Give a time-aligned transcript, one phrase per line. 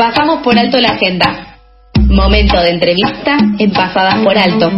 [0.00, 1.58] Pasamos por alto la agenda.
[2.08, 4.70] Momento de entrevista en Pasadas por Alto.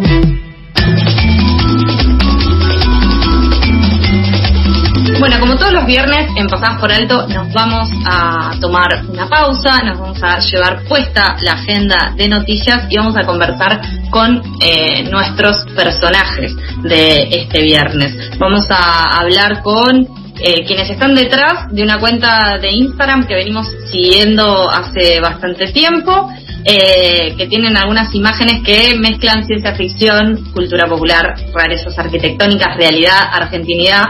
[5.20, 9.78] Bueno, como todos los viernes en Pasadas por Alto nos vamos a tomar una pausa,
[9.84, 13.80] nos vamos a llevar puesta la agenda de noticias y vamos a conversar
[14.10, 18.36] con eh, nuestros personajes de este viernes.
[18.40, 23.68] Vamos a hablar con eh, quienes están detrás de una cuenta de Instagram que venimos
[23.90, 26.28] siguiendo hace bastante tiempo,
[26.64, 34.04] eh, que tienen algunas imágenes que mezclan ciencia ficción, cultura popular, rarezas arquitectónicas, realidad, argentinidad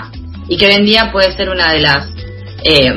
[0.49, 2.09] y que hoy en día puede ser una de las
[2.65, 2.93] eh,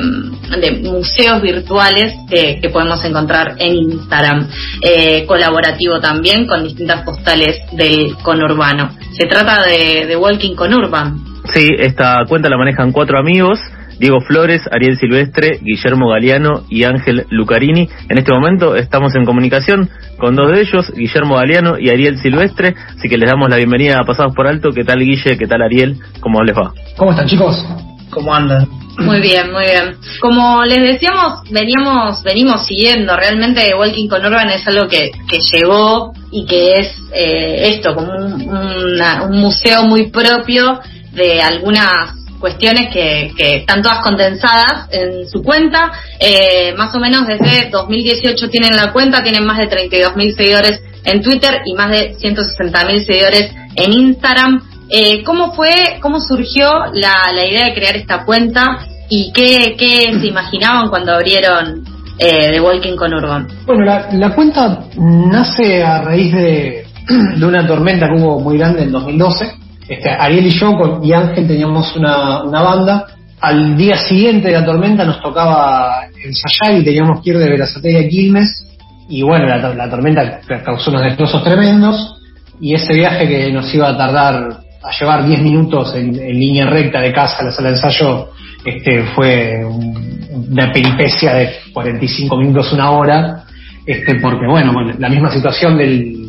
[0.60, 4.48] de museos virtuales que, podemos encontrar en Instagram,
[4.80, 8.90] eh, colaborativo también con distintas postales del conurbano.
[9.12, 11.35] Se trata de, de Walking Conurban.
[11.54, 13.60] Sí, esta cuenta la manejan cuatro amigos.
[13.98, 17.88] Diego Flores, Ariel Silvestre, Guillermo Galeano y Ángel Lucarini.
[18.10, 19.88] En este momento estamos en comunicación
[20.18, 23.98] con dos de ellos, Guillermo Galeano y Ariel Silvestre, así que les damos la bienvenida
[23.98, 24.70] a Pasados por Alto.
[24.70, 25.38] ¿Qué tal Guille?
[25.38, 25.96] ¿Qué tal Ariel?
[26.20, 26.74] ¿Cómo les va?
[26.98, 27.64] ¿Cómo están chicos?
[28.10, 28.68] ¿Cómo andan?
[28.98, 29.96] Muy bien, muy bien.
[30.20, 33.14] Como les decíamos, veníamos, venimos siguiendo.
[33.14, 38.12] Realmente Walking con Urban es algo que, que llegó y que es eh, esto, como
[38.12, 40.80] un, museo muy propio
[41.16, 45.90] de algunas cuestiones que, que, están todas condensadas en su cuenta.
[46.20, 51.22] Eh, más o menos desde 2018 tienen la cuenta, tienen más de 32.000 seguidores en
[51.22, 54.62] Twitter y más de 160.000 seguidores en Instagram.
[54.88, 60.12] Eh, ¿Cómo fue, cómo surgió la, la, idea de crear esta cuenta y qué, qué
[60.20, 61.84] se imaginaban cuando abrieron
[62.18, 63.48] eh, The Walking con Urban?
[63.66, 66.86] Bueno, la, la cuenta nace a raíz de,
[67.36, 69.65] de, una tormenta que hubo muy grande en 2012.
[69.88, 73.06] Este, Ariel y yo con, y Ángel teníamos una, banda.
[73.40, 77.98] Al día siguiente de la tormenta nos tocaba ensayar y teníamos que ir de Verazate
[77.98, 78.66] a Quilmes.
[79.08, 82.14] Y bueno, la, la tormenta causó unos destrozos tremendos.
[82.60, 87.00] Y ese viaje que nos iba a tardar a llevar 10 minutos en, línea recta
[87.00, 88.28] de casa a la sala de ensayo
[88.64, 93.44] este, fue una peripecia de 45 minutos, una hora,
[93.84, 96.25] este, porque bueno, la misma situación del,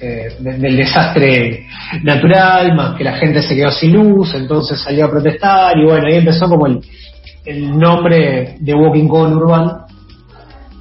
[0.00, 1.66] este, del desastre
[2.02, 6.06] natural, más que la gente se quedó sin luz, entonces salió a protestar y bueno,
[6.06, 9.84] ahí empezó como el, nombre de Walking Urban.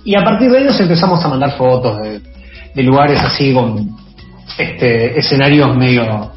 [0.05, 2.21] Y a partir de ellos empezamos a mandar fotos de,
[2.73, 3.89] de lugares así con
[4.57, 6.31] este, escenarios medio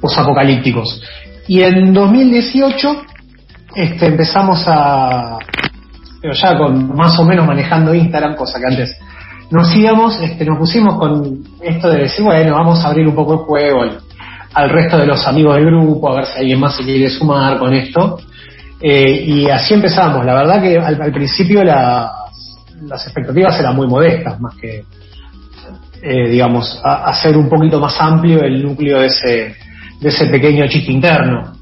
[0.00, 1.02] posapocalípticos.
[1.48, 3.02] Y en 2018
[3.74, 5.38] este, empezamos a,
[6.22, 8.96] pero ya con más o menos manejando Instagram, cosa que antes
[9.50, 13.32] no hacíamos, este, nos pusimos con esto de decir, bueno, vamos a abrir un poco
[13.34, 13.82] el juego
[14.54, 17.58] al, resto de los amigos del grupo, a ver si alguien más se quiere sumar
[17.58, 18.18] con esto.
[18.80, 20.24] Eh, y así empezamos.
[20.24, 24.84] La verdad que al, principio las expectativas eran muy modestas, más que,
[26.02, 29.56] eh, digamos, hacer un poquito más amplio el núcleo de ese,
[30.00, 31.57] de ese pequeño chiste interno.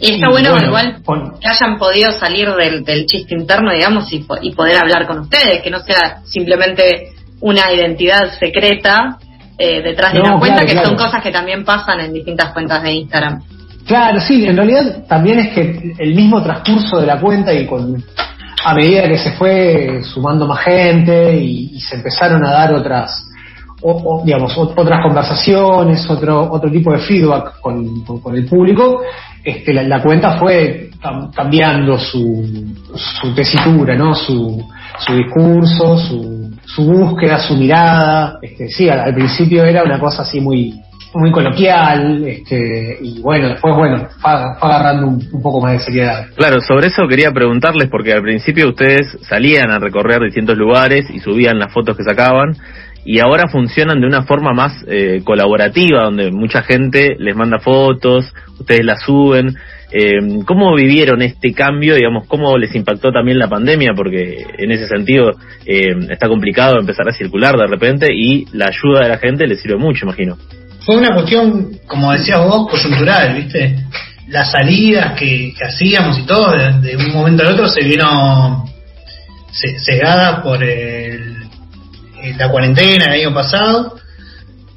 [0.00, 1.02] Y está bueno, igual
[1.40, 4.20] que hayan podido salir del, chiste interno, digamos, y,
[4.52, 9.18] poder hablar con ustedes, que no sea simplemente una identidad secreta
[9.58, 12.92] eh, detrás de una cuenta, que son cosas que también pasan en distintas cuentas de
[12.92, 13.42] Instagram.
[13.86, 18.02] Claro, sí, en realidad también es que el mismo transcurso de la cuenta y con
[18.64, 23.28] a medida que se fue sumando más gente y se empezaron a dar otras
[23.86, 29.02] o, digamos, otras conversaciones, otro, otro tipo de feedback con, con, el público,
[29.44, 30.88] este, la, cuenta fue
[31.34, 34.14] cambiando su, su tesitura, ¿no?
[34.14, 34.64] su,
[35.00, 38.38] su discurso, su, su búsqueda, su mirada.
[38.40, 40.80] Este, sí, al, principio era una cosa así muy,
[41.12, 46.28] muy coloquial, este, y bueno, después, bueno, fue, agarrando un, un, poco más de seriedad.
[46.36, 51.18] Claro, sobre eso quería preguntarles, porque al principio ustedes salían a recorrer distintos lugares y
[51.18, 52.56] subían las fotos que sacaban,
[53.04, 58.32] y ahora funcionan de una forma más eh, colaborativa, donde mucha gente les manda fotos,
[58.58, 59.54] ustedes las suben.
[59.92, 61.94] Eh, ¿Cómo vivieron este cambio?
[61.94, 63.92] Digamos, ¿cómo les impactó también la pandemia?
[63.94, 65.32] Porque en ese sentido
[65.66, 69.60] eh, está complicado empezar a circular de repente y la ayuda de la gente les
[69.60, 70.36] sirve mucho, imagino.
[70.80, 73.76] Fue una cuestión, como decías vos, coyuntural, ¿viste?
[74.28, 78.64] Las salidas que, hacíamos y todo, de, un momento al otro se vieron
[79.84, 81.03] cegadas por el
[82.32, 83.96] la cuarentena el año pasado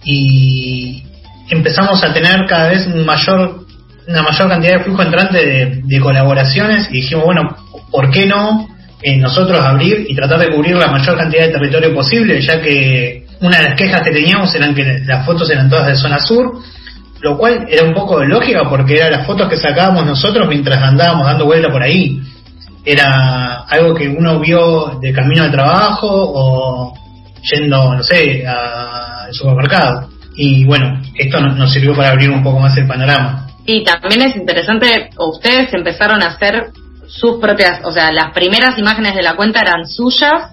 [0.03, 1.03] y
[1.49, 3.65] empezamos a tener cada vez un mayor
[4.07, 7.55] una mayor cantidad de flujo entrante de, colaboraciones y dijimos bueno
[7.91, 8.67] ¿por qué no
[9.01, 13.25] eh, nosotros abrir y tratar de cubrir la mayor cantidad de territorio posible ya que
[13.41, 16.61] una de las quejas que teníamos eran que las fotos eran todas de zona sur
[17.21, 20.81] lo cual era un poco de lógica porque eran las fotos que sacábamos nosotros mientras
[20.81, 22.21] andábamos dando vuelta por ahí.
[22.85, 26.93] Era algo que uno vio de camino al trabajo o
[27.42, 30.10] yendo, no sé, al supermercado.
[30.36, 33.48] Y bueno, esto nos sirvió para abrir un poco más el panorama.
[33.66, 36.72] Y también es interesante, ustedes empezaron a hacer
[37.07, 40.51] sus propias, o sea, las primeras imágenes de la cuenta eran suyas,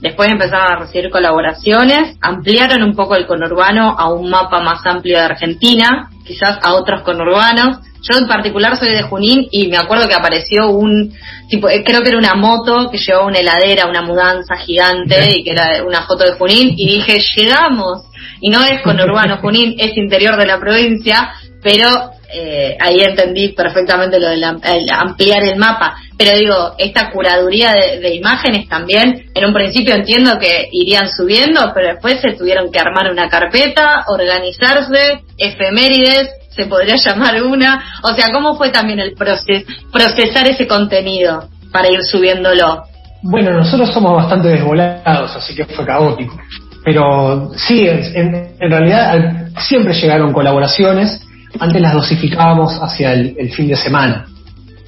[0.00, 5.18] después empezaron a recibir colaboraciones, ampliaron un poco el conurbano a un mapa más amplio
[5.18, 7.78] de Argentina, quizás a otros conurbanos.
[8.02, 11.14] Yo en particular soy de Junín y me acuerdo que apareció un
[11.48, 15.44] tipo, eh, creo que era una moto que llevaba una heladera, una mudanza gigante y
[15.44, 18.02] que era una foto de Junín y dije, llegamos.
[18.40, 21.32] Y no es conurbano Junín, es interior de la provincia,
[21.62, 24.44] pero eh, ahí entendí perfectamente lo de
[24.90, 25.96] ampliar el mapa.
[26.16, 31.88] Pero digo, esta curaduría de, imágenes también, en un principio entiendo que irían subiendo, pero
[31.88, 37.82] después se tuvieron que armar una carpeta, organizarse, efemérides, se podría llamar una.
[38.02, 42.84] O sea, ¿cómo fue también el proceso, procesar ese contenido para ir subiéndolo?
[43.22, 46.38] Bueno, nosotros somos bastante desvolados, así que fue caótico.
[46.84, 51.20] Pero sí, en realidad siempre llegaron colaboraciones
[51.58, 54.26] antes las dosificábamos hacia el, fin de semana.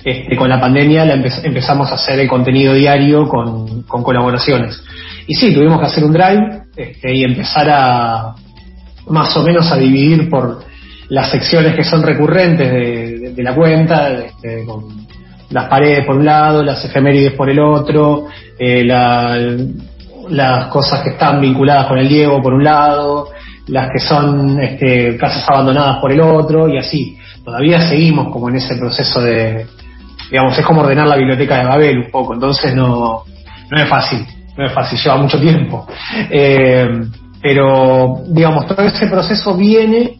[0.05, 4.82] Este, con la pandemia la empezamos a hacer el contenido diario con, colaboraciones.
[5.26, 8.34] Y sí, tuvimos que hacer un drive este, y empezar a
[9.08, 10.64] más o menos a dividir por
[11.09, 15.06] las secciones que son recurrentes de, la cuenta, este, con
[15.51, 18.27] las paredes por un lado, las efemérides por el otro,
[18.59, 23.29] eh, las cosas que están vinculadas con el Diego por un lado,
[23.69, 27.17] las que son este, casas abandonadas por el otro y así.
[27.45, 29.67] Todavía seguimos como en ese proceso de,
[30.31, 33.23] digamos, es como ordenar la biblioteca de Babel un poco, entonces no,
[33.71, 35.87] no es fácil, no es fácil, lleva mucho tiempo.
[36.31, 36.89] Eh,
[37.43, 40.17] pero, digamos, todo ese proceso viene,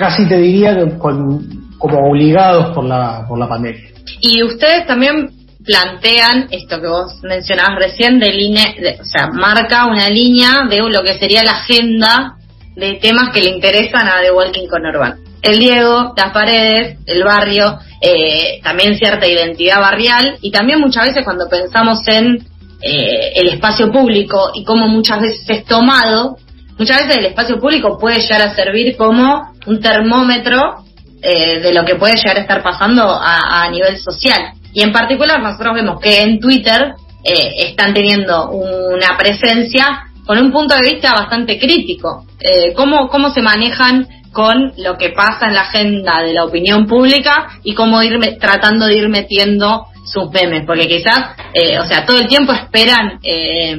[0.00, 3.82] casi te diría, con, como obligados por la, por la pandemia.
[4.20, 5.30] Y ustedes también
[5.64, 8.64] plantean esto que vos mencionabas recién de línea,
[9.00, 12.36] o sea, marca una línea de lo que sería la agenda
[12.74, 15.16] de temas que le interesan a The Walking con Urbano.
[15.42, 21.24] El Diego, las paredes, el barrio, eh, también cierta identidad barrial y también muchas veces
[21.24, 22.46] cuando pensamos en
[22.82, 26.38] eh, el espacio público y cómo muchas veces es tomado,
[26.80, 30.84] muchas veces el espacio público puede llegar a servir como un termómetro
[31.22, 34.54] eh, de lo que puede llegar a estar pasando a nivel social.
[34.72, 36.94] Y en particular nosotros vemos que en Twitter
[37.24, 42.24] eh, están teniendo una presencia con un punto de vista bastante crítico.
[42.38, 46.86] Eh, ¿cómo, ¿Cómo se manejan con lo que pasa en la agenda de la opinión
[46.86, 50.64] pública y cómo ir tratando de ir metiendo sus memes?
[50.66, 53.76] Porque quizás, eh, o sea, todo el tiempo esperan eh,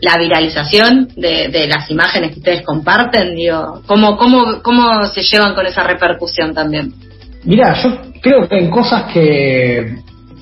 [0.00, 3.34] la viralización de, de, las imágenes que ustedes comparten.
[3.34, 6.92] Digo, ¿cómo, cómo, ¿Cómo se llevan con esa repercusión también?
[7.44, 9.96] Mira, yo creo que en cosas que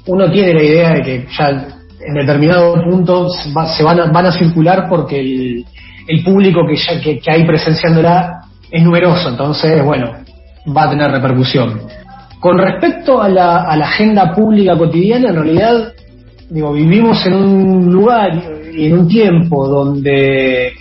[0.06, 4.32] uno tiene la idea de que ya en determinado punto se van a, van a
[4.32, 5.64] circular porque el,
[6.08, 8.40] el público que, ya, que, hay presenciándola
[8.70, 10.12] es numeroso, entonces, bueno,
[10.76, 11.80] va a tener repercusión.
[12.40, 15.92] Con respecto a la, a la agenda pública cotidiana, en realidad,
[16.50, 18.42] digo, vivimos en un lugar
[18.74, 20.72] en un tiempo donde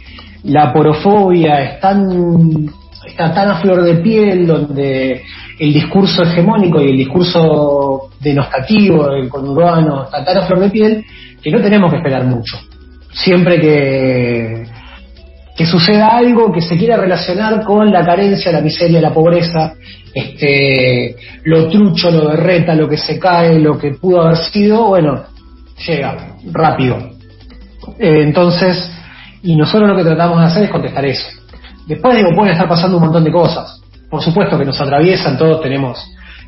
[0.43, 2.69] la porofobia es tan,
[3.05, 5.21] está tan a flor de piel, donde
[5.59, 11.05] el discurso hegemónico y el discurso denostativo del conurbano está tan a flor de piel
[11.41, 12.57] que no tenemos que esperar mucho.
[13.11, 14.65] Siempre que,
[15.65, 19.73] suceda algo que se quiera relacionar con la carencia, la miseria, la pobreza,
[20.11, 25.21] este, lo trucho, lo berreta, lo que se cae, lo que pudo haber sido, bueno,
[25.85, 27.10] llega rápido.
[27.99, 28.91] Eh, entonces,
[29.43, 31.27] y nosotros lo que tratamos de hacer es contestar eso.
[31.87, 35.61] Después digo, pueden estar pasando un montón de cosas por supuesto que nos atraviesan, todos
[35.61, 35.97] tenemos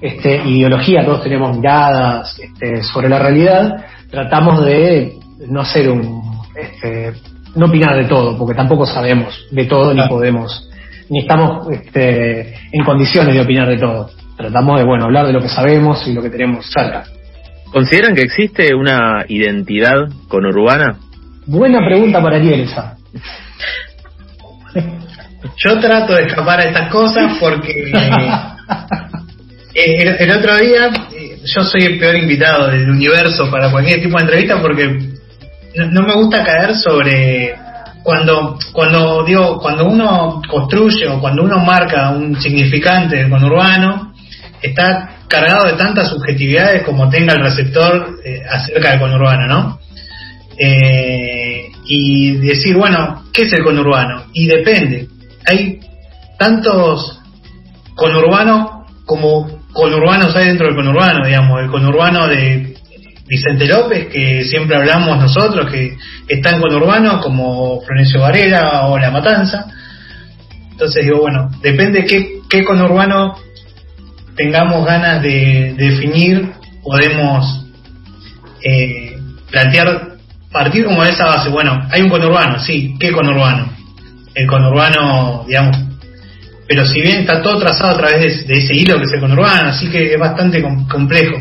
[0.01, 5.13] este, ideología, todos tenemos miradas este, sobre la realidad, tratamos de
[5.47, 6.21] no hacer un,
[6.55, 7.13] este,
[7.55, 10.69] no opinar de todo, porque tampoco sabemos de todo ni podemos,
[11.09, 14.09] ni estamos este, en condiciones de opinar de todo.
[14.35, 17.05] Tratamos de, bueno, hablar de lo que sabemos y lo que tenemos cerca.
[17.71, 20.97] ¿Consideran que existe una identidad conurbana?
[21.45, 22.69] Buena pregunta para Ariel
[25.57, 27.91] Yo trato de escapar a estas cosas porque
[29.73, 34.17] eh, el, otro día eh, yo soy el peor invitado del universo para cualquier tipo
[34.17, 34.99] de entrevista porque
[35.75, 37.55] no, me gusta caer sobre
[38.03, 44.13] cuando cuando digo cuando uno construye o cuando uno marca un significante del conurbano
[44.61, 49.79] está cargado de tantas subjetividades como tenga el receptor eh, acerca del conurbano, ¿no?
[50.57, 54.25] Y decir, bueno, ¿qué es el conurbano?
[54.33, 55.07] Y depende
[55.45, 55.79] hay
[56.37, 57.19] tantos
[57.95, 62.75] conurbanos como conurbanos hay dentro del conurbano, digamos, el conurbano de
[63.27, 69.11] Vicente López, que siempre hablamos nosotros, que están con Urbano, como Florencio Varela o La
[69.11, 69.65] Matanza.
[70.71, 73.35] Entonces digo, bueno, depende qué, qué conurbano
[74.35, 76.51] tengamos ganas de, definir,
[76.83, 77.65] podemos
[78.61, 79.17] eh,
[79.49, 80.12] plantear,
[80.53, 81.49] partir como de esa base.
[81.49, 83.69] Bueno, hay un conurbano, sí, ¿qué conurbano?
[84.35, 85.77] El conurbano, digamos,
[86.67, 89.69] pero si bien está todo trazado a través de, ese hilo que es el conurbano,
[89.69, 91.37] así que es bastante complejo.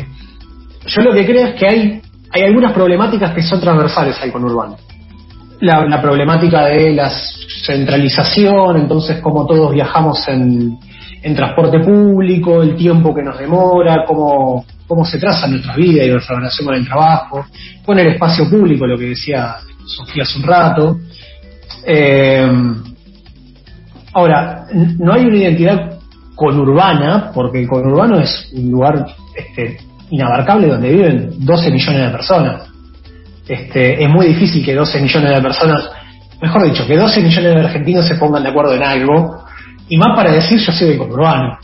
[0.85, 2.01] Yo lo que creo es que hay,
[2.31, 4.77] hay algunas problemáticas que son transversales al conurbano.
[5.61, 7.09] La, la problemática de la
[7.65, 10.77] centralización, entonces cómo todos viajamos en,
[11.21, 16.09] en transporte público, el tiempo que nos demora, cómo, cómo se traza nuestra vida y
[16.09, 17.45] nuestra relación con el trabajo,
[17.83, 20.99] con el espacio público, lo que decía Sofía hace un rato.
[21.83, 22.47] Eh,
[24.13, 24.65] ahora,
[24.99, 25.97] no hay una identidad
[26.35, 29.03] conurbana, porque el conurbano es un lugar
[29.35, 29.79] este,
[30.11, 32.63] inabarcable donde viven 12 millones de personas.
[33.47, 35.89] Este, es muy difícil que 12 millones de personas,
[36.39, 39.43] mejor dicho, que 12 millones de argentinos se pongan de acuerdo en algo
[39.89, 41.57] y más para decir yo soy del conurbano.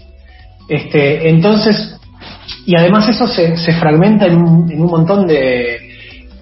[0.67, 1.98] Este, entonces,
[2.65, 5.89] y además eso se, se fragmenta en un, en un montón de,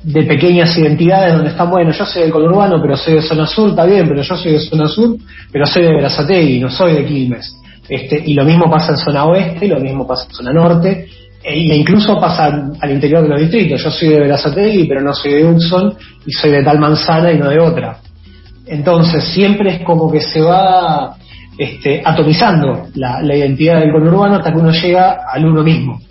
[0.04, 3.72] de pequeñas identidades donde están, bueno, yo soy del conurbano, pero soy de zona sur,
[3.72, 5.18] está bien, pero yo soy de zona sur,
[5.52, 7.56] pero soy de Berazategui, no soy de Quilmes.
[7.90, 11.08] Este, y lo mismo pasa en zona oeste, lo mismo pasa en zona norte,
[11.44, 13.84] e, incluso pasa al interior de los distritos.
[13.84, 15.94] Yo soy de Berazategui, pero no soy de Hudson,
[16.26, 18.00] y soy de tal manzana y no de otra.
[18.66, 21.18] Entonces, siempre es como que se va
[21.58, 26.02] este, atomizando la, identidad del conurbano hasta que uno llega al uno mismo.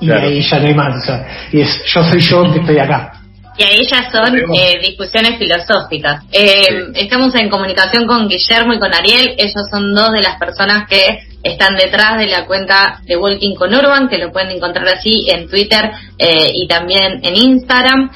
[0.00, 1.10] Y ahí ya no hay más.
[1.52, 3.12] y es yo soy yo que estoy acá.
[3.56, 6.24] Y ahí ya son eh, discusiones filosóficas.
[6.32, 9.34] Eh, estamos en comunicación con Guillermo y con Ariel.
[9.36, 13.74] Ellos son dos de las personas que están detrás de la cuenta de Walking con
[13.74, 18.10] Urban, que lo pueden encontrar así en Twitter eh, y también en Instagram.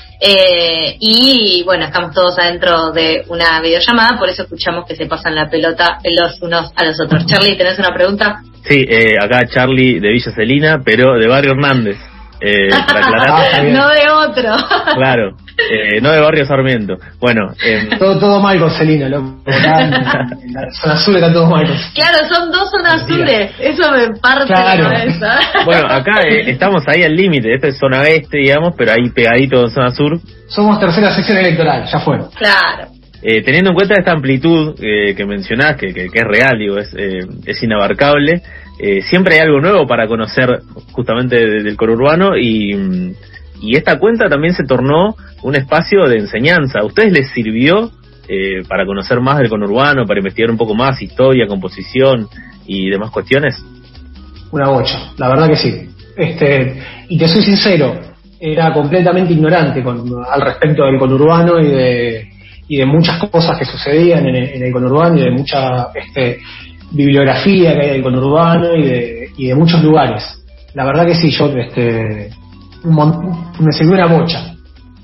[1.00, 5.49] y bueno, estamos todos adentro de una videollamada, por eso escuchamos que se pasan la
[5.49, 7.26] pelota los unos a los otros.
[7.26, 8.42] Charlie, ¿tenés una pregunta?
[8.64, 8.85] Sí,
[9.21, 11.99] acá Charlie de Villa Celina, pero de Barrio Hernández.
[12.40, 14.57] Eh, ah, no de otro.
[14.95, 15.37] claro,
[15.71, 16.97] eh, no de Barrio Sarmiento.
[17.19, 19.37] Bueno, eh, todo, todo mal con Celina, loco.
[19.47, 21.64] En la zona azul está todo mal.
[21.95, 23.52] Claro, son dos zonas azules.
[23.59, 25.38] Eso me parte la cabeza.
[25.64, 27.55] Bueno, acá eh, estamos ahí al límite.
[27.55, 30.19] Esta es zona este, digamos, pero ahí pegadito en zona sur.
[30.49, 32.19] Somos tercera sección electoral, ya fue.
[32.37, 32.96] Claro.
[33.23, 36.94] Eh, teniendo en cuenta esta amplitud eh, que mencionás, que, que, es real, digo, es,
[36.94, 38.42] eh, es inabarcable,
[38.78, 40.61] eh, siempre hay algo nuevo para conocer
[40.92, 43.14] justamente del conurbano y,
[43.61, 46.80] y esta cuenta también se tornó un espacio de enseñanza.
[46.80, 47.90] ¿A ustedes les sirvió
[48.28, 52.28] eh, para conocer más del conurbano, para investigar un poco más historia, composición
[52.66, 53.64] y demás cuestiones?
[54.50, 55.88] Una bocha, la verdad que sí.
[56.16, 57.99] Este, y te soy sincero,
[58.38, 62.28] era completamente ignorante con, al respecto del conurbano y de,
[62.68, 66.38] y de muchas cosas que sucedían en el, en el conurbano y de mucha este,
[66.90, 70.23] bibliografía que hay del conurbano y de, y de muchos lugares.
[70.75, 72.30] La verdad que sí, yo este,
[72.85, 74.52] me sirvió una bocha.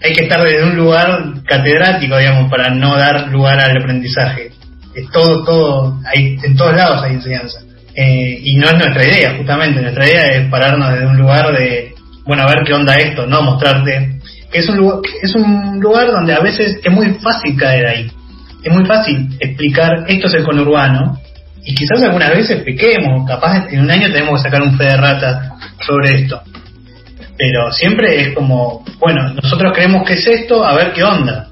[0.04, 4.50] Hay que estar desde un lugar catedrático, digamos, para no dar lugar al aprendizaje.
[4.94, 7.60] Es todo, todo, hay, en todos lados hay enseñanza.
[7.94, 9.80] Eh, y no es nuestra idea, justamente.
[9.80, 13.42] Nuestra idea es pararnos desde un lugar de, bueno, a ver qué onda esto, no
[13.42, 14.18] mostrarte.
[14.52, 18.10] Que es un lugar, es un lugar donde a veces es muy fácil caer ahí.
[18.62, 21.18] Es muy fácil explicar esto es el conurbano
[21.64, 24.96] y quizás algunas veces pequemos, capaz en un año tenemos que sacar un fe de
[24.96, 25.52] rata
[25.86, 26.42] sobre esto.
[27.38, 31.48] Pero siempre es como, bueno, nosotros creemos que es esto, a ver qué onda.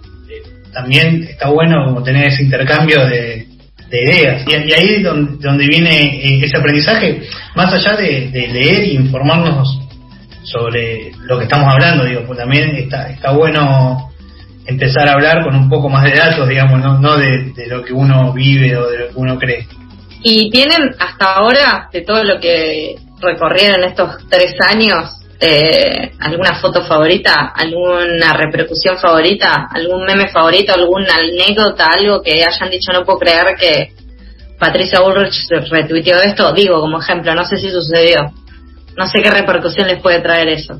[0.72, 3.46] También está bueno tener ese intercambio de,
[3.92, 4.44] ideas.
[4.46, 7.22] Y, ahí es donde, viene eh, ese aprendizaje,
[7.56, 9.80] más allá de, leer e informarnos
[10.42, 14.10] sobre lo que estamos hablando, digo, pues también está, está bueno
[14.66, 17.92] empezar a hablar con un poco más de datos, digamos, no, no de, lo que
[17.92, 19.66] uno vive o de lo que uno cree.
[20.22, 26.84] Y tienen hasta ahora, de todo lo que recorrieron estos tres años, eh, alguna foto
[26.84, 33.20] favorita, alguna repercusión favorita, algún meme favorito, alguna anécdota, algo que hayan dicho no puedo
[33.20, 33.92] creer que
[34.58, 38.30] Patricia Bullrich retuiteó esto, digo como ejemplo, no sé si sucedió,
[39.00, 40.78] no sé qué repercusión les puede traer eso.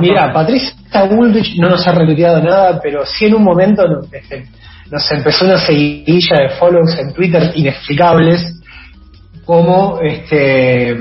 [0.00, 0.72] Mira, Patricia
[1.10, 3.82] Bullrich no nos ha retuiteado nada, pero sí en un momento
[4.12, 4.46] este,
[4.88, 8.60] nos empezó una seguidilla de follows en Twitter inexplicables,
[9.44, 10.96] como este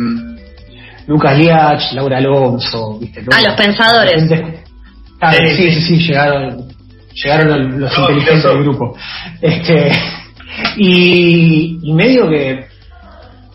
[1.05, 3.23] Lucas Liach, Laura Alonso, ¿viste?
[3.31, 4.23] Ah, los pensadores.
[5.55, 6.67] sí, sí, sí, llegaron,
[7.13, 8.97] llegaron los, inteligentes del grupo.
[9.39, 9.91] Este,
[10.77, 12.70] y, y medio que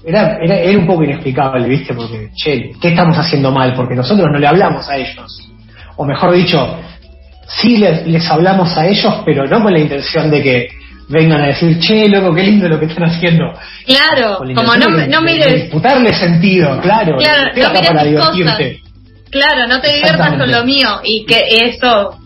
[0.06, 1.92] era, era, era un poco inexplicable, ¿viste?
[1.94, 3.74] Porque, che, ¿qué estamos haciendo mal?
[3.74, 5.50] Porque nosotros no le hablamos a ellos.
[5.96, 6.78] o mejor dicho,
[7.48, 10.68] sí les, les hablamos a ellos, pero no con la intención de que
[11.08, 13.52] vengan a decir, che, loco, qué lindo lo que están haciendo.
[13.84, 17.16] Claro, como no, de- no de mires, disputarle sentido, claro.
[17.18, 18.80] Claro, no mires para divertirte.
[19.30, 22.18] claro, no te diviertas con lo mío y que eso,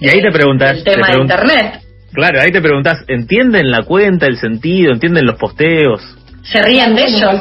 [0.00, 1.80] Y ahí te preguntas, el te tema de internet,
[2.12, 6.02] claro, ahí te preguntas, ¿entienden la cuenta, el sentido, entienden los posteos?
[6.52, 7.40] Se ríen de ellos.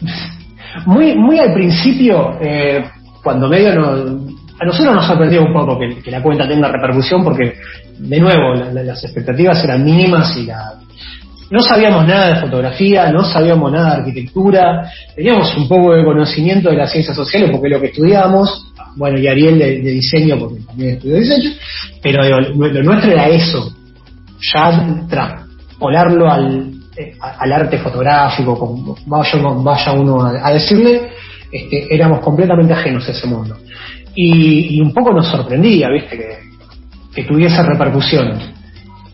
[0.84, 2.84] Muy, muy al principio, eh,
[3.24, 4.26] cuando medio no-
[4.60, 7.54] a nosotros nos sorprendió un poco que, la cuenta tenga repercusión porque,
[7.98, 10.74] de nuevo, la- la- las expectativas eran mínimas y la,
[11.50, 16.68] no sabíamos nada de fotografía, no sabíamos nada de arquitectura, teníamos un poco de conocimiento
[16.70, 20.96] de las ciencias sociales porque lo que estudiamos, bueno, y Ariel de, diseño porque también
[20.96, 21.50] estudió diseño,
[22.02, 23.72] pero lo, lo nuestro era eso,
[24.54, 26.75] ya traspolarlo al,
[27.20, 31.10] al arte fotográfico, como vaya, uno- a, decirle,
[31.50, 33.56] este, éramos completamente ajenos a ese mundo.
[34.14, 36.18] Y, y un poco nos sorprendía, viste,
[37.14, 38.38] que, tuviese repercusión.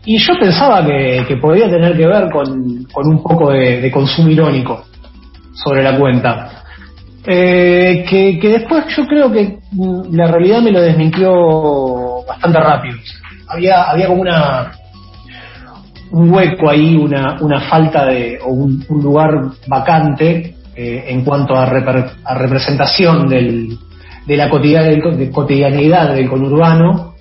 [0.05, 4.83] Y yo pensaba que, podía tener que ver con, un poco de, de consumo irónico
[5.53, 6.63] sobre la cuenta.
[7.25, 12.97] Eh, que, que después yo creo que mm, la realidad me lo desmintió bastante rápido.
[13.47, 14.73] Había, había como una
[16.13, 19.31] un hueco ahí, una, una falta de, o un, lugar
[19.67, 23.77] vacante eh, en cuanto a, reper- a representación del,
[24.25, 27.13] de la cotidianidad del, conurbano.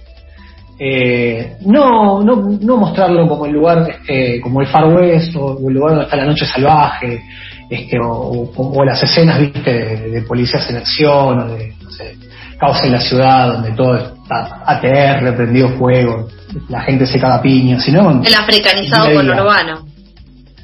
[0.79, 5.75] Eh, no, no, no mostrarlo como el lugar, este, como el Far West o, el
[5.75, 7.23] lugar donde está la noche salvaje,
[7.71, 11.91] este, o, o- o las escenas, viste, de, de policías en acción, o de, no
[11.91, 12.17] sé,
[12.63, 16.29] caos en la ciudad, donde todo está ATR, prendido fuego,
[16.69, 19.17] la gente se caga piña, sino El africanizado día.
[19.17, 19.79] conurbano.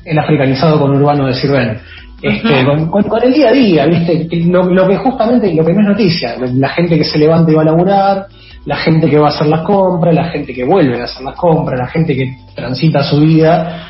[0.05, 1.79] el africanizado conurbano de Sirven.
[2.23, 2.67] Este, Ujú.
[2.67, 4.29] con, con- con el día a día, ¿viste?
[4.47, 7.55] Lo, lo que justamente, lo que no es noticia, la gente que se levanta y
[7.55, 8.27] va a laburar,
[8.65, 11.35] la gente que va a hacer las compras, la gente que vuelve a hacer las
[11.37, 13.89] compras, la gente que transita su vida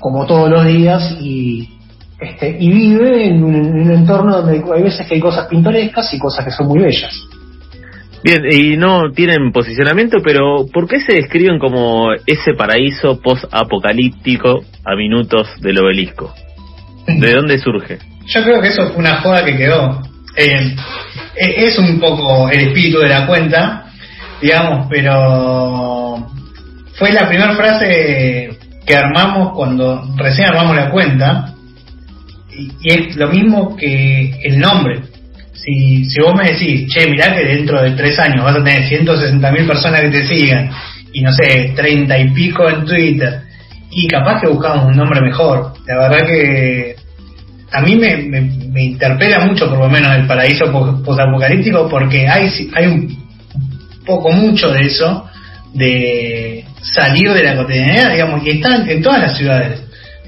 [0.00, 1.68] como todos los días y
[2.20, 6.12] este y vive en un, en un entorno donde hay veces que hay cosas pintorescas
[6.14, 7.12] y cosas que son muy bellas.
[8.24, 14.94] Bien, y no tienen posicionamiento, pero ¿por qué se describen como ese paraíso post-apocalíptico a
[14.94, 16.32] minutos del obelisco?
[17.06, 17.98] ¿De dónde surge?
[18.26, 20.00] Yo creo que eso fue una joda que quedó.
[20.36, 20.74] Eh,
[21.36, 23.86] e- es un poco el espíritu de la cuenta,
[24.40, 26.28] digamos, pero
[26.94, 28.56] fue la primera frase
[28.86, 31.54] que armamos cuando recién armamos la cuenta
[32.50, 35.02] y, y es lo mismo que el nombre.
[35.54, 38.88] Si, si vos me decís, che, mirá que dentro de tres años vas a tener
[38.88, 40.70] 160 mil personas que te sigan
[41.12, 43.42] y no sé, 30 y pico en Twitter
[43.90, 45.74] y capaz que buscamos un nombre mejor.
[45.86, 46.96] La verdad que
[47.70, 52.48] a mí me, me, interpela mucho, por lo menos, el paraíso po- posapocalíptico, porque hay,
[52.74, 53.22] hay un
[54.04, 55.26] poco mucho de eso,
[55.74, 59.81] de salir de la cotidianidad, digamos, y están en todas las ciudades.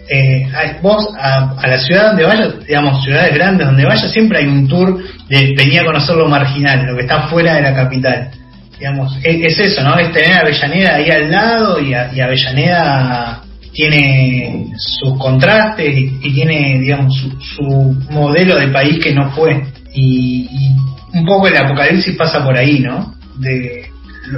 [0.08, 0.46] Eh,
[0.82, 4.68] vos a, a la ciudad donde vayas, digamos, ciudades grandes donde vayas, siempre hay un
[4.68, 8.30] tour de venir a conocer lo marginal, lo que está fuera de la capital.
[8.78, 9.96] Digamos, es, es eso, ¿no?
[9.98, 13.40] Es tener a Avellaneda ahí al lado y, a- y Avellaneda
[13.72, 19.62] tiene sus contrastes y, y tiene, digamos, su, su modelo de país que no fue.
[19.94, 23.14] Y, y un poco el apocalipsis pasa por ahí, ¿no?
[23.38, 23.88] De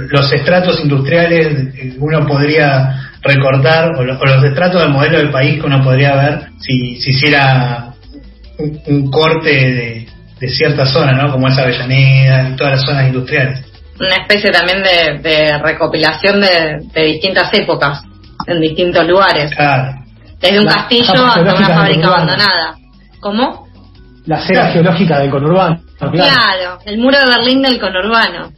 [0.09, 5.31] los estratos industriales que uno podría recortar, o, lo- o los estratos del modelo del
[5.31, 7.93] país que uno podría ver si, si hiciera
[8.57, 10.07] un, un corte de,
[10.39, 11.31] de cierta zona, ¿no?
[11.31, 13.63] Como es Avellaneda y todas las zonas industriales.
[13.99, 18.01] Una especie también de, de recopilación de, de distintas épocas
[18.45, 19.53] en distintos lugares.
[19.55, 19.99] Claro.
[20.39, 22.75] Desde un La- castillo hasta una fábrica abandonada.
[23.19, 23.66] ¿Cómo?
[24.27, 26.11] La cera geológica del conurbano, claro.
[26.11, 28.51] Claro, el muro de Berlín del conurbano.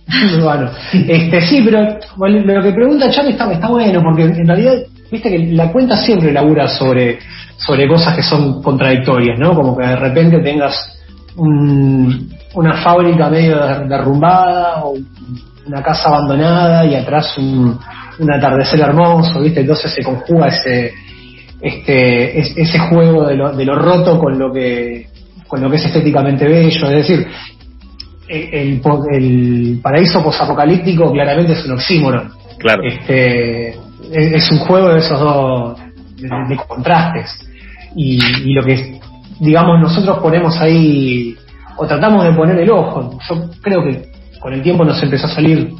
[0.91, 4.73] Este, sí, pero bueno, lo que pregunta Chami está, está bueno, porque en realidad,
[5.11, 7.19] viste que la cuenta siempre labura sobre,
[7.57, 9.53] sobre cosas que son contradictorias, ¿no?
[9.53, 10.73] Como que de repente tengas
[11.35, 14.95] un- una fábrica medio der- derrumbada o
[15.67, 17.79] una casa abandonada y atrás un,
[18.17, 19.61] un atardecer hermoso, ¿viste?
[19.61, 20.91] Entonces se conjuga ese,
[21.61, 25.08] este, es- ese juego de lo, de lo roto con lo que
[25.49, 27.27] con lo que es estéticamente bello, es decir,
[28.29, 32.31] el, paraíso posapocalíptico claramente es un oxímoron.
[32.59, 32.83] Claro.
[32.83, 33.77] Este, es,
[34.11, 35.79] es un juego de esos dos
[36.15, 37.39] de, de contrastes.
[37.95, 38.99] Y, y lo que,
[39.39, 41.35] digamos, nosotros ponemos ahí,
[41.75, 43.17] o tratamos de poner el ojo.
[43.27, 44.09] Yo creo que
[44.39, 45.71] con el tiempo nos empezó a salir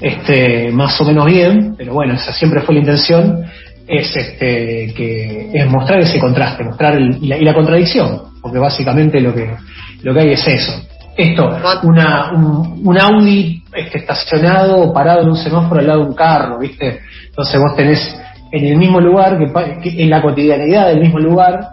[0.00, 3.44] este, más o menos bien, pero bueno, esa siempre fue la intención,
[3.88, 8.58] es este, que es mostrar ese contraste, mostrar el- y, la, y la contradicción, porque
[8.58, 9.54] básicamente lo que,
[10.02, 10.72] lo que hay es eso.
[11.16, 11.50] Esto,
[11.82, 16.14] una, un, un Audi este, estacionado o parado en un semáforo al lado de un
[16.14, 17.00] carro, ¿viste?
[17.26, 18.20] Entonces vos tenés
[18.52, 19.38] en el mismo lugar,
[19.82, 21.68] que, en la cotidianidad del mismo lugar,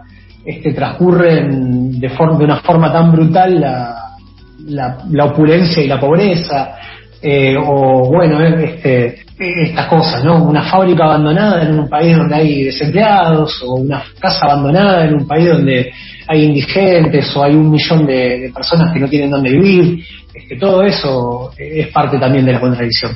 [0.45, 6.75] este, transcurren de, forma, de una forma tan brutal la, la, opulencia y la pobreza,
[7.21, 10.43] eh, o bueno, este, estas cosas, ¿no?
[10.43, 15.28] Una fábrica abandonada en un país donde hay desempleados, o una casa abandonada en un
[15.28, 15.91] país donde
[16.28, 20.82] hay indigentes, o hay un millón de, personas que no tienen dónde vivir, este, todo
[20.84, 23.12] eso es parte también de la contradicción.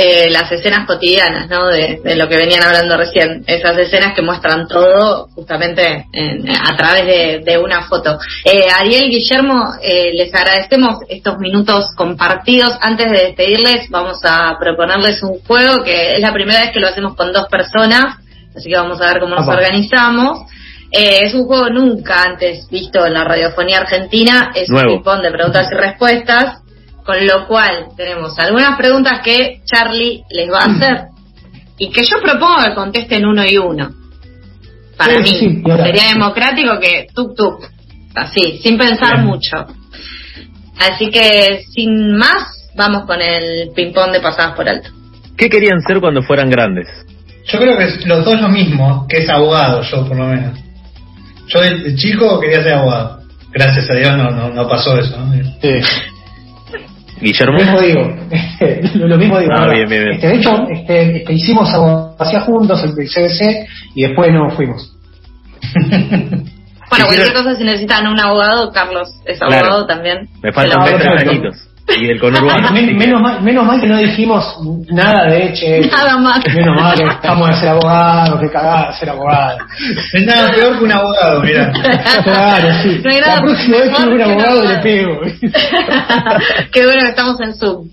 [0.00, 1.66] Eh, las escenas cotidianas, ¿no?
[1.66, 6.06] De, lo que venían hablando recién, esas escenas que muestran todo justamente
[6.64, 8.16] a través de, una foto.
[8.44, 12.78] Eh, Ariel, Guillermo, eh, les agradecemos estos minutos compartidos.
[12.80, 16.86] Antes de despedirles, vamos a proponerles un juego que es la primera vez que lo
[16.86, 18.18] hacemos con dos personas,
[18.56, 20.48] así que vamos a ver cómo nos organizamos.
[20.92, 25.68] es un juego nunca antes visto en la radiofonía argentina, es un ping de preguntas
[25.72, 26.62] y respuestas
[27.08, 31.04] con lo cual tenemos algunas preguntas que Charlie les va a hacer
[31.78, 33.88] y que yo propongo que contesten uno y uno.
[34.94, 37.64] Para mí sería democrático que tuk tuk,
[38.14, 39.56] así, sin pensar mucho.
[40.78, 44.90] Así que sin más, vamos con el ping-pong de pasadas por alto.
[45.34, 46.88] ¿Qué querían ser cuando fueran grandes?
[47.46, 50.58] Yo creo que los dos lo mismo, que es abogado, yo por lo menos.
[51.46, 53.22] Yo de, chico quería ser abogado.
[53.50, 55.16] Gracias a Dios no, no, pasó eso.
[55.62, 55.70] Sí.
[57.20, 57.58] Guillermo.
[57.58, 58.00] Lo mismo digo.
[59.06, 59.52] lo mismo digo.
[59.56, 60.14] Ah, bien, bien, bien.
[60.14, 64.96] Este, de hecho, este, este, hicimos abogacía juntos, el CBC, y después nos fuimos.
[66.90, 70.28] bueno, cualquier cosa, si necesitan un abogado, Carlos es abogado también.
[70.42, 72.70] Me faltan tres añitos y el conurbano.
[72.72, 74.44] menos, mal, menos mal que no dijimos
[74.90, 75.80] nada de Eche.
[75.80, 76.40] Nada más.
[76.54, 79.58] Menos mal que estamos a ser abogados, que cagada ser abogado.
[80.12, 81.72] Es nada peor que un abogado, mira.
[82.22, 83.00] Claro, sí.
[83.02, 85.20] No hay nada La próxima vez que un abogado le pego.
[86.72, 87.88] Qué bueno que estamos en Zoom.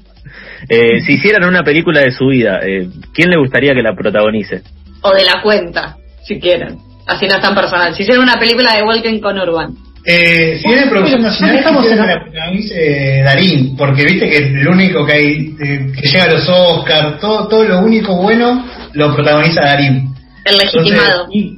[0.67, 4.63] Eh, si hicieran una película de su vida, eh, ¿quién le gustaría que la protagonice?
[5.01, 6.79] O de la cuenta, si quieren.
[7.08, 7.93] Así no es tan personal.
[7.93, 9.75] Si hicieran una película de Walken con Urban.
[10.07, 12.29] Eh, si viene producción nacional, estamos en la,
[12.75, 17.19] eh, Darín, porque viste que el único que hay eh, que llega a los Oscars,
[17.19, 18.63] todo, todo lo único bueno
[18.93, 20.13] lo protagoniza Darín.
[20.45, 21.27] El legitimado.
[21.31, 21.57] sí,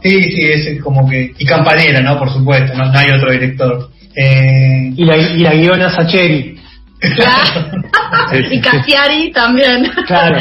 [0.00, 1.32] sí, es como que.
[1.38, 2.16] Y Campanera, ¿no?
[2.16, 3.90] Por supuesto, no, hay otro director.
[4.14, 6.56] Eh, y, la, y la guiona Sacheri.
[8.50, 9.90] y Cassiari también.
[10.06, 10.38] Claro.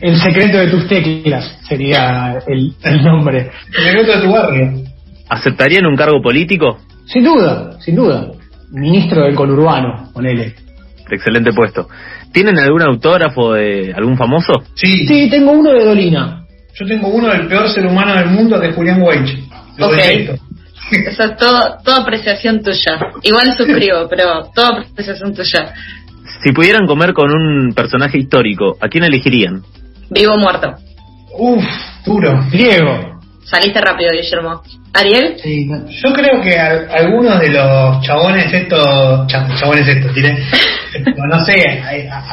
[0.00, 3.50] El secreto de tus teclas sería el, el nombre.
[3.76, 4.87] El secreto de tu barrio.
[5.28, 6.78] ¿Aceptarían un cargo político?
[7.06, 8.30] Sin duda, sin duda.
[8.70, 10.54] Ministro del conurbano, ponele.
[11.10, 11.88] Excelente puesto.
[12.32, 14.52] ¿Tienen algún autógrafo de algún famoso?
[14.74, 15.06] Sí.
[15.06, 16.44] Sí, tengo uno de Dolina.
[16.74, 19.38] Yo tengo uno del peor ser humano del mundo, de Julián Weich.
[19.80, 20.38] Ok.
[20.90, 22.98] Eso es todo, toda apreciación tuya.
[23.22, 25.74] Igual suscribo, pero toda apreciación tuya.
[26.42, 29.62] Si pudieran comer con un personaje histórico, ¿a quién elegirían?
[30.10, 30.74] Vivo o muerto.
[31.36, 31.64] Uf,
[32.04, 32.44] duro.
[32.50, 33.17] Griego.
[33.50, 34.62] Saliste rápido, Guillermo.
[34.92, 35.36] ¿Ariel?
[35.42, 40.12] Sí, yo creo que algunos de los chabones estos, chabones estos,
[41.16, 41.82] no sé,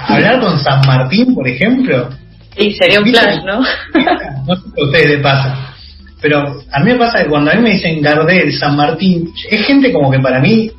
[0.08, 2.10] hablar con San Martín, por ejemplo.
[2.58, 3.60] Sí, sería un flash, ¿no?
[4.48, 5.74] no sé si a ustedes les pasa.
[6.22, 9.66] Pero a mí me pasa que cuando a mí me dicen Gardel, San Martín, es
[9.66, 10.72] gente como que para mí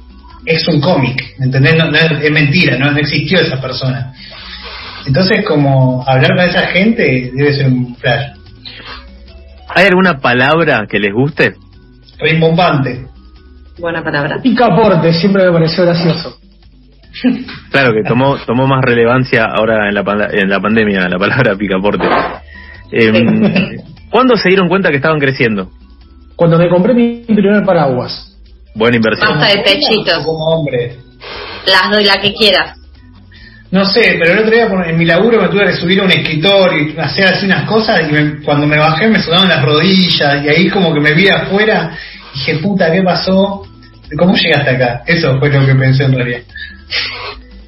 [0.45, 1.77] es un cómic, ¿entendés?
[1.77, 4.13] No, es, mentira, no, no existió esa persona.
[5.07, 8.36] Entonces, como hablar con esa gente debe ser un flash.
[9.77, 11.55] ¿Hay alguna palabra que les guste?
[12.19, 13.09] Rimbombante.
[13.79, 14.41] Buena palabra.
[14.43, 16.39] Picaporte, siempre me pareció gracioso.
[17.71, 22.07] Claro que tomó tomó más relevancia ahora en la, en la pandemia la palabra picaporte.
[22.91, 25.71] Eh, ¿Cuándo se dieron cuenta que estaban creciendo?
[26.37, 28.35] Cuando me compré mi primer paraguas.
[28.75, 29.39] Buena inversión.
[29.39, 30.25] Basta de techitos.
[30.25, 30.97] Como hombre.
[31.67, 32.76] Las doy la que quieras.
[33.71, 36.11] No sé, pero el otro día en mi laburo me tuve que subir a un
[36.11, 40.49] escritorio y hacer así unas cosas y cuando me bajé me sonaban las rodillas y
[40.49, 41.91] ahí como que me vi afuera
[42.33, 43.63] y dije, puta, ¿qué pasó?
[44.17, 45.03] ¿Cómo llegaste acá?
[45.07, 46.41] Eso fue lo que pensé en realidad.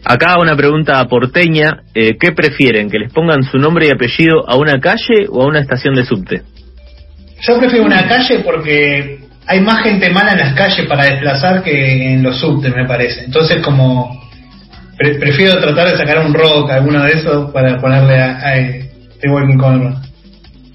[0.04, 2.88] Acá una pregunta porteña, eh, ¿qué prefieren?
[2.88, 6.04] ¿Que les pongan su nombre y apellido a una calle o a una estación de
[6.04, 6.42] subte?
[7.40, 12.12] Yo prefiero una calle porque hay más gente mala en las calles para desplazar que
[12.12, 13.24] en los subtes, me parece.
[13.24, 14.27] Entonces como
[14.98, 18.54] prefiero tratar de sacar un rock, alguno de esos, para ponerle a, a,
[19.20, 19.94] The Walking Conrad.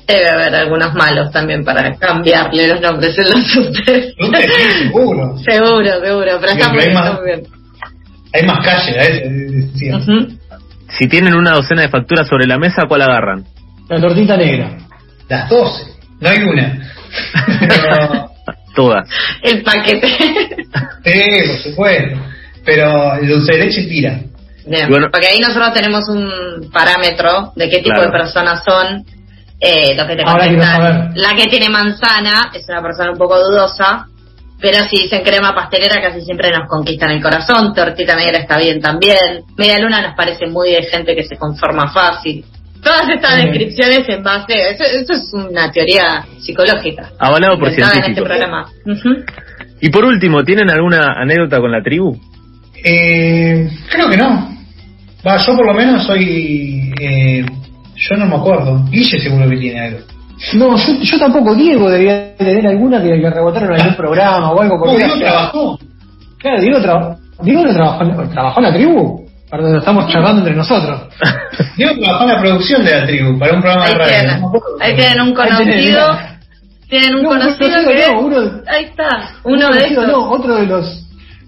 [0.08, 4.14] Debe haber algunos malos también para cambiarle los nombres en los subtes.
[4.16, 5.38] seguro.
[5.46, 7.44] seguro, seguro, pero está muy, bien.
[8.34, 9.24] Hay más calles,
[9.76, 9.90] sí.
[10.90, 13.46] Si tienen una docena de facturas sobre la mesa, ¿cuál agarran?
[13.90, 14.78] La tortita negra.
[15.30, 15.86] Las doce,
[16.20, 16.92] no hay una.
[18.76, 19.08] Todas.
[19.42, 20.08] El paquete.
[21.04, 22.33] sí, por supuesto
[22.66, 24.20] pero el dulce de leche tira.
[24.66, 25.08] Bien, Bueno.
[25.12, 28.12] porque ahí nosotros tenemos un parámetro de qué tipo Claro.
[28.12, 29.04] de personas son.
[29.66, 30.62] Eh, lo que te contestan.
[30.62, 31.12] saber.
[31.16, 34.08] La que tiene manzana es una persona un poco dudosa,
[34.60, 37.74] pero si dicen crema pastelera casi siempre nos conquistan el corazón.
[37.74, 39.44] Tortita negra está bien también.
[39.58, 42.44] Media luna nos parece muy de gente que se conforma fácil.
[42.84, 47.12] Todas estas descripciones en base, eso, eso es una teoría psicológica.
[47.18, 48.28] Avalado por inventada en este científicos.
[48.28, 49.24] programa.
[49.80, 52.18] Y por último, ¿tienen alguna anécdota con la tribu?
[52.84, 54.50] Eh, creo que no.
[55.26, 56.92] Va, yo por lo menos soy.
[57.00, 57.46] Eh,
[57.96, 58.84] yo no me acuerdo.
[58.90, 60.00] Guille seguro que tiene algo.
[60.54, 61.56] No, yo, yo tampoco.
[61.56, 64.76] Diego debía tener alguna que, que rebotaron en algún programa o algo.
[64.78, 65.80] No, porque- Diego trabajó.
[66.40, 69.24] Claro, Diego, tra- Diego no trabajó, en- trabajó en la tribu.
[69.50, 71.02] Perdón, lo estamos charlando entre nosotros.
[71.78, 74.20] Diego trabajó en la producción de la tribu para un programa Ahí de radio.
[74.20, 76.18] tienen, No ahí tienen un conocido.
[76.90, 78.12] Tienen un No, conocido que.
[78.12, 79.08] no, uno- ahí está,
[79.46, 80.08] uno de esos.
[80.08, 81.00] No, otro de los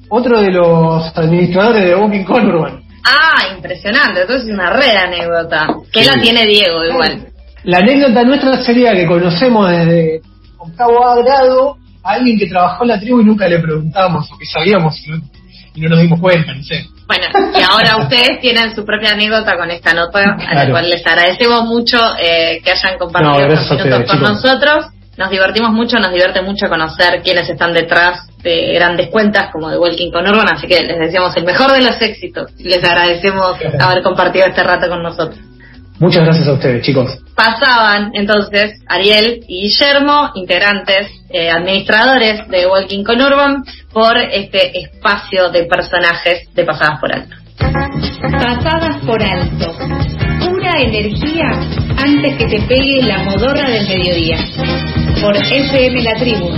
[0.09, 2.81] otro de los administradores de Walking Conurban.
[3.03, 4.21] Ah, impresionante.
[4.21, 5.67] Entonces es una red anécdota.
[5.91, 6.09] Que Sí.
[6.09, 7.27] la tiene Diego igual.
[7.63, 10.21] La anécdota nuestra sería que conocemos desde
[10.57, 14.37] octavo A grado a alguien que trabajó en la tribu y nunca le preguntamos o
[14.37, 15.17] que sabíamos y no,
[15.75, 16.85] y no nos dimos cuenta, no sé.
[17.07, 17.25] Bueno,
[17.57, 21.65] y ahora ustedes tienen su propia anécdota con esta nota, a la cual les agradecemos
[21.65, 24.29] mucho eh, que hayan compartido No, estos minutos ustedes, con chicos.
[24.43, 24.85] nosotros.
[25.17, 29.77] Nos divertimos mucho, nos divierte mucho conocer quiénes están detrás de grandes cuentas como de
[29.77, 32.51] Walking con Urban, así que les deseamos el mejor de los éxitos.
[32.59, 35.39] Les agradecemos haber compartido este rato con nosotros.
[35.99, 37.17] Muchas gracias a ustedes, chicos.
[37.35, 45.49] pasaban entonces Ariel y Guillermo, integrantes, eh, administradores de Walking con Urban, por este espacio
[45.51, 47.35] de personajes de Pasadas por Alto.
[47.57, 50.24] Pasadas por alto.
[50.45, 51.47] Pura energía
[51.97, 54.37] antes que te pegue la modorra del mediodía.
[55.19, 56.49] Por FM La Tribu